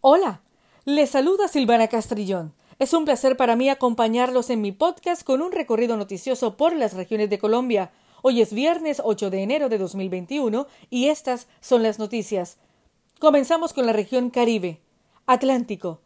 Hola, 0.00 0.42
les 0.84 1.10
saluda 1.10 1.48
Silvana 1.48 1.88
Castrillón. 1.88 2.54
Es 2.78 2.94
un 2.94 3.04
placer 3.04 3.36
para 3.36 3.56
mí 3.56 3.68
acompañarlos 3.68 4.48
en 4.48 4.60
mi 4.60 4.70
podcast 4.70 5.24
con 5.24 5.42
un 5.42 5.50
recorrido 5.50 5.96
noticioso 5.96 6.56
por 6.56 6.72
las 6.72 6.94
regiones 6.94 7.30
de 7.30 7.40
Colombia. 7.40 7.90
Hoy 8.22 8.40
es 8.40 8.52
viernes 8.52 9.02
8 9.04 9.28
de 9.28 9.42
enero 9.42 9.68
de 9.68 9.76
2021 9.76 10.68
y 10.88 11.08
estas 11.08 11.48
son 11.60 11.82
las 11.82 11.98
noticias. 11.98 12.58
Comenzamos 13.18 13.72
con 13.72 13.86
la 13.86 13.92
región 13.92 14.30
Caribe. 14.30 14.80
Atlántico. 15.26 16.00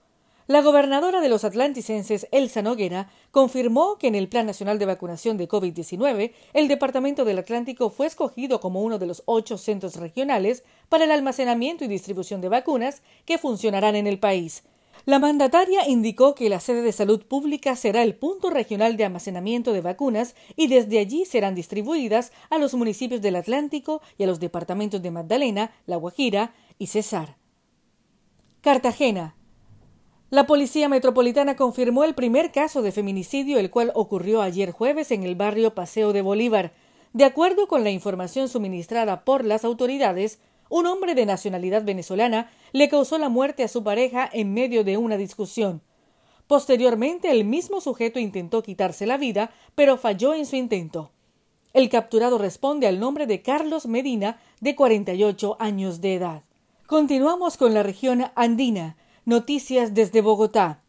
La 0.48 0.60
gobernadora 0.60 1.20
de 1.20 1.28
los 1.28 1.44
atlanticenses, 1.44 2.26
Elsa 2.32 2.62
Noguera, 2.62 3.08
confirmó 3.30 3.96
que 3.96 4.08
en 4.08 4.16
el 4.16 4.28
Plan 4.28 4.44
Nacional 4.44 4.80
de 4.80 4.86
Vacunación 4.86 5.36
de 5.36 5.48
COVID-19, 5.48 6.32
el 6.52 6.66
Departamento 6.66 7.24
del 7.24 7.38
Atlántico 7.38 7.90
fue 7.90 8.08
escogido 8.08 8.60
como 8.60 8.82
uno 8.82 8.98
de 8.98 9.06
los 9.06 9.22
ocho 9.26 9.56
centros 9.56 9.96
regionales 9.96 10.64
para 10.88 11.04
el 11.04 11.12
almacenamiento 11.12 11.84
y 11.84 11.88
distribución 11.88 12.40
de 12.40 12.48
vacunas 12.48 13.02
que 13.24 13.38
funcionarán 13.38 13.94
en 13.94 14.08
el 14.08 14.18
país. 14.18 14.64
La 15.04 15.20
mandataria 15.20 15.88
indicó 15.88 16.34
que 16.34 16.48
la 16.48 16.58
sede 16.58 16.82
de 16.82 16.92
salud 16.92 17.24
pública 17.24 17.76
será 17.76 18.02
el 18.02 18.16
punto 18.16 18.50
regional 18.50 18.96
de 18.96 19.04
almacenamiento 19.04 19.72
de 19.72 19.80
vacunas 19.80 20.34
y 20.56 20.66
desde 20.66 20.98
allí 20.98 21.24
serán 21.24 21.54
distribuidas 21.54 22.32
a 22.50 22.58
los 22.58 22.74
municipios 22.74 23.22
del 23.22 23.36
Atlántico 23.36 24.02
y 24.18 24.24
a 24.24 24.26
los 24.26 24.40
departamentos 24.40 25.00
de 25.02 25.10
Magdalena, 25.12 25.72
La 25.86 25.96
Guajira 25.96 26.52
y 26.78 26.88
Cesar. 26.88 27.36
Cartagena. 28.60 29.36
La 30.32 30.46
Policía 30.46 30.88
Metropolitana 30.88 31.56
confirmó 31.56 32.04
el 32.04 32.14
primer 32.14 32.52
caso 32.52 32.80
de 32.80 32.90
feminicidio, 32.90 33.58
el 33.58 33.68
cual 33.68 33.92
ocurrió 33.94 34.40
ayer 34.40 34.70
jueves 34.70 35.10
en 35.10 35.24
el 35.24 35.34
barrio 35.34 35.74
Paseo 35.74 36.14
de 36.14 36.22
Bolívar. 36.22 36.72
De 37.12 37.24
acuerdo 37.24 37.68
con 37.68 37.84
la 37.84 37.90
información 37.90 38.48
suministrada 38.48 39.26
por 39.26 39.44
las 39.44 39.62
autoridades, 39.62 40.38
un 40.70 40.86
hombre 40.86 41.14
de 41.14 41.26
nacionalidad 41.26 41.84
venezolana 41.84 42.50
le 42.72 42.88
causó 42.88 43.18
la 43.18 43.28
muerte 43.28 43.62
a 43.62 43.68
su 43.68 43.84
pareja 43.84 44.26
en 44.32 44.54
medio 44.54 44.84
de 44.84 44.96
una 44.96 45.18
discusión. 45.18 45.82
Posteriormente, 46.46 47.30
el 47.30 47.44
mismo 47.44 47.82
sujeto 47.82 48.18
intentó 48.18 48.62
quitarse 48.62 49.04
la 49.04 49.18
vida, 49.18 49.50
pero 49.74 49.98
falló 49.98 50.32
en 50.32 50.46
su 50.46 50.56
intento. 50.56 51.10
El 51.74 51.90
capturado 51.90 52.38
responde 52.38 52.86
al 52.86 53.00
nombre 53.00 53.26
de 53.26 53.42
Carlos 53.42 53.84
Medina, 53.84 54.40
de 54.62 54.76
48 54.76 55.58
años 55.60 56.00
de 56.00 56.14
edad. 56.14 56.42
Continuamos 56.86 57.58
con 57.58 57.74
la 57.74 57.82
región 57.82 58.24
andina. 58.34 58.96
Noticias 59.24 59.94
desde 59.94 60.20
Bogotá. 60.20 60.82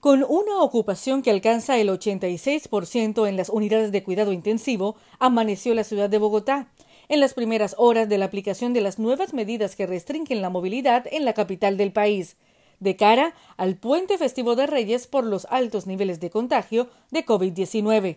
Con 0.00 0.24
una 0.28 0.60
ocupación 0.60 1.22
que 1.22 1.30
alcanza 1.30 1.78
el 1.78 1.88
86% 1.88 3.28
en 3.28 3.36
las 3.36 3.48
unidades 3.48 3.92
de 3.92 4.02
cuidado 4.02 4.32
intensivo, 4.32 4.96
amaneció 5.20 5.72
la 5.72 5.84
ciudad 5.84 6.10
de 6.10 6.18
Bogotá 6.18 6.72
en 7.08 7.20
las 7.20 7.32
primeras 7.32 7.76
horas 7.78 8.08
de 8.08 8.18
la 8.18 8.24
aplicación 8.24 8.72
de 8.72 8.80
las 8.80 8.98
nuevas 8.98 9.34
medidas 9.34 9.76
que 9.76 9.86
restringen 9.86 10.42
la 10.42 10.50
movilidad 10.50 11.06
en 11.12 11.24
la 11.24 11.32
capital 11.32 11.76
del 11.76 11.92
país, 11.92 12.38
de 12.80 12.96
cara 12.96 13.36
al 13.56 13.76
puente 13.76 14.18
festivo 14.18 14.56
de 14.56 14.66
Reyes 14.66 15.06
por 15.06 15.24
los 15.24 15.46
altos 15.48 15.86
niveles 15.86 16.18
de 16.18 16.30
contagio 16.30 16.88
de 17.12 17.24
COVID-19. 17.24 18.16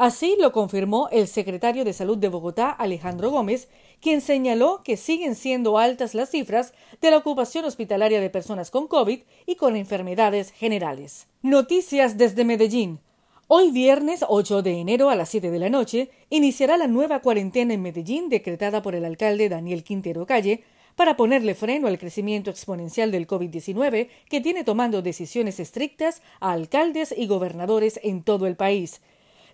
Así 0.00 0.34
lo 0.40 0.50
confirmó 0.50 1.10
el 1.12 1.28
secretario 1.28 1.84
de 1.84 1.92
Salud 1.92 2.16
de 2.16 2.30
Bogotá, 2.30 2.70
Alejandro 2.70 3.30
Gómez, 3.30 3.68
quien 4.00 4.22
señaló 4.22 4.80
que 4.82 4.96
siguen 4.96 5.34
siendo 5.34 5.76
altas 5.76 6.14
las 6.14 6.30
cifras 6.30 6.72
de 7.02 7.10
la 7.10 7.18
ocupación 7.18 7.66
hospitalaria 7.66 8.18
de 8.18 8.30
personas 8.30 8.70
con 8.70 8.88
COVID 8.88 9.20
y 9.44 9.56
con 9.56 9.76
enfermedades 9.76 10.52
generales. 10.52 11.26
Noticias 11.42 12.16
desde 12.16 12.46
Medellín. 12.46 13.00
Hoy 13.46 13.72
viernes 13.72 14.24
8 14.26 14.62
de 14.62 14.80
enero 14.80 15.10
a 15.10 15.16
las 15.16 15.28
7 15.28 15.50
de 15.50 15.58
la 15.58 15.68
noche 15.68 16.08
iniciará 16.30 16.78
la 16.78 16.86
nueva 16.86 17.20
cuarentena 17.20 17.74
en 17.74 17.82
Medellín 17.82 18.30
decretada 18.30 18.80
por 18.80 18.94
el 18.94 19.04
alcalde 19.04 19.50
Daniel 19.50 19.84
Quintero 19.84 20.24
Calle 20.24 20.64
para 20.96 21.18
ponerle 21.18 21.54
freno 21.54 21.88
al 21.88 21.98
crecimiento 21.98 22.48
exponencial 22.48 23.10
del 23.10 23.26
COVID-19 23.26 24.08
que 24.30 24.40
tiene 24.40 24.64
tomando 24.64 25.02
decisiones 25.02 25.60
estrictas 25.60 26.22
a 26.40 26.52
alcaldes 26.52 27.14
y 27.14 27.26
gobernadores 27.26 28.00
en 28.02 28.22
todo 28.22 28.46
el 28.46 28.56
país. 28.56 29.02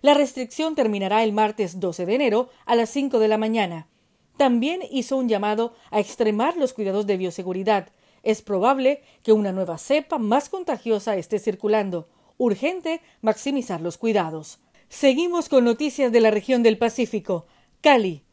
La 0.01 0.13
restricción 0.13 0.75
terminará 0.75 1.23
el 1.23 1.33
martes 1.33 1.79
12 1.79 2.05
de 2.05 2.15
enero 2.15 2.49
a 2.65 2.75
las 2.75 2.89
5 2.89 3.19
de 3.19 3.27
la 3.27 3.37
mañana. 3.37 3.87
También 4.37 4.81
hizo 4.91 5.17
un 5.17 5.27
llamado 5.27 5.73
a 5.89 5.99
extremar 5.99 6.55
los 6.57 6.73
cuidados 6.73 7.07
de 7.07 7.17
bioseguridad. 7.17 7.89
Es 8.21 8.41
probable 8.41 9.01
que 9.23 9.33
una 9.33 9.51
nueva 9.51 9.77
cepa 9.77 10.19
más 10.19 10.49
contagiosa 10.49 11.15
esté 11.15 11.39
circulando. 11.39 12.07
Urgente 12.37 13.01
maximizar 13.21 13.81
los 13.81 13.97
cuidados. 13.97 14.59
Seguimos 14.89 15.49
con 15.49 15.65
noticias 15.65 16.11
de 16.11 16.21
la 16.21 16.29
región 16.29 16.61
del 16.61 16.77
Pacífico. 16.77 17.47
Cali. 17.81 18.23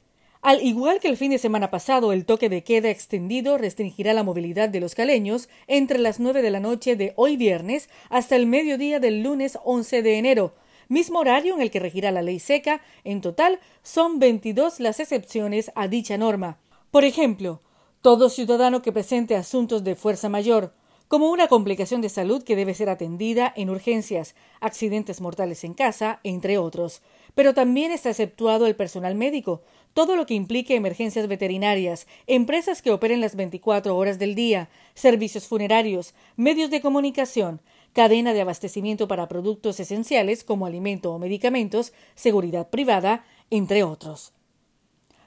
Al 0.43 0.63
igual 0.63 1.01
que 1.01 1.09
el 1.09 1.17
fin 1.17 1.31
de 1.31 1.39
semana 1.39 1.71
pasado, 1.71 2.13
el 2.13 2.27
toque 2.27 2.51
de 2.51 2.63
queda 2.63 2.91
extendido 2.91 3.57
restringirá 3.57 4.13
la 4.13 4.23
movilidad 4.23 4.69
de 4.69 4.79
los 4.79 4.95
caleños 4.95 5.49
entre 5.69 5.99
las 5.99 6.21
9 6.21 6.43
de 6.43 6.51
la 6.51 6.61
noche 6.61 6.97
de 6.97 7.15
hoy 7.17 7.39
viernes 7.39 7.89
hasta 8.11 8.37
el 8.37 8.45
mediodía 8.45 9.01
del 9.01 9.23
lunes 9.23 9.59
11 9.65 10.03
de 10.03 10.19
enero, 10.19 10.55
mismo 10.89 11.21
horario 11.21 11.55
en 11.55 11.61
el 11.61 11.71
que 11.71 11.81
regirá 11.81 12.11
la 12.11 12.23
ley 12.23 12.39
seca. 12.39 12.81
En 13.05 13.21
total, 13.21 13.61
son 13.83 14.19
22 14.19 14.81
las 14.81 15.01
excepciones 15.01 15.73
a 15.75 15.89
dicha 15.89 16.19
norma. 16.19 16.59
Por 16.91 17.05
ejemplo, 17.05 17.61
todo 18.03 18.29
ciudadano 18.29 18.83
que 18.83 18.93
presente 18.93 19.37
asuntos 19.37 19.83
de 19.83 19.95
fuerza 19.95 20.29
mayor, 20.29 20.75
como 21.09 21.31
una 21.31 21.49
complicación 21.49 22.01
de 22.01 22.09
salud 22.09 22.43
que 22.43 22.57
debe 22.57 22.75
ser 22.75 22.89
atendida 22.89 23.53
en 23.57 23.71
urgencias, 23.71 24.35
accidentes 24.61 25.21
mortales 25.21 25.65
en 25.65 25.75
casa, 25.75 26.21
entre 26.23 26.59
otros. 26.59 27.03
Pero 27.35 27.55
también 27.55 27.93
está 27.93 28.11
exceptuado 28.11 28.67
el 28.67 28.77
personal 28.77 29.15
médico, 29.15 29.63
todo 29.93 30.17
lo 30.17 30.27
que 30.27 30.35
implique 30.35 30.75
emergencias 30.75 31.29
veterinarias, 31.29 32.07
empresas 32.27 32.83
que 32.83 32.91
operen 32.91 33.21
las 33.21 33.37
24 33.37 33.97
horas 33.97 34.19
del 34.19 34.35
día, 34.35 34.69
servicios 34.95 35.47
funerarios, 35.47 36.15
medios 36.37 36.71
de 36.71 36.81
comunicación, 36.81 37.61
cadena 37.95 38.35
de 38.35 38.43
abastecimiento 38.43 39.09
para 39.09 39.29
productos 39.29 39.81
esenciales 39.81 40.45
como 40.45 40.67
alimento 40.67 41.15
o 41.15 41.19
medicamentos, 41.19 41.95
seguridad 42.15 42.69
privada, 42.69 43.25
entre 43.51 43.85
otros. 43.85 44.35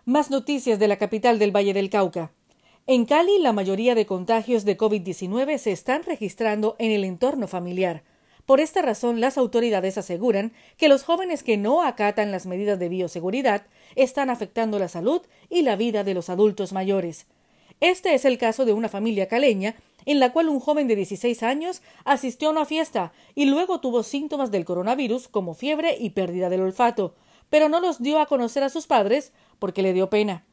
Más 0.05 0.29
noticias 0.29 0.77
de 0.77 0.87
la 0.87 0.97
capital 0.97 1.39
del 1.39 1.55
Valle 1.55 1.73
del 1.73 1.89
Cauca. 1.89 2.31
En 2.85 3.05
Cali, 3.05 3.39
la 3.39 3.53
mayoría 3.53 3.95
de 3.95 4.05
contagios 4.05 4.63
de 4.65 4.77
COVID-19 4.77 5.57
se 5.57 5.71
están 5.71 6.03
registrando 6.03 6.75
en 6.77 6.91
el 6.91 7.03
entorno 7.03 7.47
familiar. 7.47 8.03
Por 8.45 8.61
esta 8.61 8.81
razón, 8.81 9.19
las 9.19 9.37
autoridades 9.37 9.97
aseguran 9.97 10.53
que 10.77 10.87
los 10.87 11.03
jóvenes 11.03 11.43
que 11.43 11.57
no 11.57 11.83
acatan 11.83 12.31
las 12.31 12.45
medidas 12.45 12.79
de 12.79 12.87
bioseguridad 12.87 13.65
están 13.95 14.29
afectando 14.29 14.79
la 14.79 14.87
salud 14.87 15.21
y 15.49 15.63
la 15.63 15.75
vida 15.75 16.03
de 16.03 16.13
los 16.13 16.29
adultos 16.29 16.71
mayores. 16.71 17.27
Este 17.79 18.13
es 18.13 18.25
el 18.25 18.37
caso 18.37 18.65
de 18.65 18.73
una 18.73 18.89
familia 18.89 19.27
caleña 19.27 19.75
en 20.07 20.21
la 20.21 20.31
cual 20.31 20.47
un 20.47 20.61
joven 20.61 20.87
de 20.87 20.95
16 20.95 21.43
años 21.43 21.81
asistió 22.05 22.47
a 22.47 22.51
una 22.51 22.65
fiesta 22.65 23.11
y 23.35 23.45
luego 23.45 23.81
tuvo 23.81 24.03
síntomas 24.03 24.51
del 24.51 24.63
coronavirus 24.63 25.27
como 25.27 25.53
fiebre 25.53 25.97
y 25.99 26.11
pérdida 26.11 26.49
del 26.49 26.61
olfato, 26.61 27.13
pero 27.49 27.67
no 27.67 27.81
los 27.81 28.01
dio 28.01 28.19
a 28.19 28.25
conocer 28.25 28.63
a 28.63 28.69
sus 28.69 28.87
padres 28.87 29.33
porque 29.59 29.81
le 29.81 29.91
dio 29.91 30.09
pena. 30.09 30.45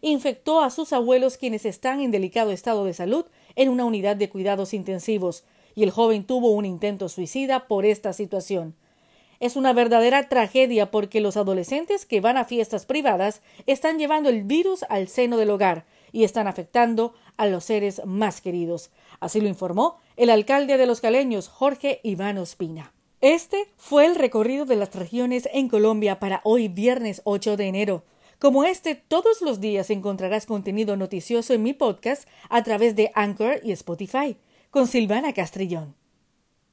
Infectó 0.00 0.62
a 0.62 0.70
sus 0.70 0.94
abuelos 0.94 1.36
quienes 1.36 1.66
están 1.66 2.00
en 2.00 2.10
delicado 2.10 2.52
estado 2.52 2.86
de 2.86 2.94
salud 2.94 3.26
en 3.54 3.68
una 3.68 3.84
unidad 3.84 4.16
de 4.16 4.30
cuidados 4.30 4.72
intensivos, 4.72 5.44
y 5.74 5.82
el 5.82 5.90
joven 5.90 6.24
tuvo 6.24 6.50
un 6.52 6.64
intento 6.64 7.10
suicida 7.10 7.68
por 7.68 7.84
esta 7.84 8.14
situación. 8.14 8.74
Es 9.40 9.56
una 9.56 9.74
verdadera 9.74 10.28
tragedia 10.30 10.90
porque 10.90 11.20
los 11.20 11.36
adolescentes 11.36 12.06
que 12.06 12.22
van 12.22 12.38
a 12.38 12.46
fiestas 12.46 12.86
privadas 12.86 13.42
están 13.66 13.98
llevando 13.98 14.30
el 14.30 14.44
virus 14.44 14.84
al 14.88 15.08
seno 15.08 15.36
del 15.36 15.50
hogar 15.50 15.84
y 16.12 16.24
están 16.24 16.46
afectando 16.46 17.14
a 17.36 17.46
los 17.46 17.64
seres 17.64 18.02
más 18.04 18.40
queridos. 18.40 18.90
Así 19.18 19.40
lo 19.40 19.48
informó 19.48 19.96
el 20.16 20.30
alcalde 20.30 20.76
de 20.76 20.86
los 20.86 21.00
caleños, 21.00 21.48
Jorge 21.48 22.00
Iván 22.02 22.38
Ospina. 22.38 22.92
Este 23.20 23.68
fue 23.76 24.06
el 24.06 24.16
recorrido 24.16 24.66
de 24.66 24.76
las 24.76 24.94
regiones 24.94 25.48
en 25.52 25.68
Colombia 25.68 26.18
para 26.18 26.40
hoy 26.44 26.68
viernes 26.68 27.22
8 27.24 27.56
de 27.56 27.66
enero. 27.66 28.04
Como 28.38 28.64
este, 28.64 28.96
todos 28.96 29.40
los 29.40 29.60
días 29.60 29.90
encontrarás 29.90 30.46
contenido 30.46 30.96
noticioso 30.96 31.54
en 31.54 31.62
mi 31.62 31.72
podcast 31.72 32.28
a 32.48 32.64
través 32.64 32.96
de 32.96 33.12
Anchor 33.14 33.60
y 33.62 33.70
Spotify, 33.70 34.36
con 34.70 34.88
Silvana 34.88 35.32
Castrillón. 35.32 36.01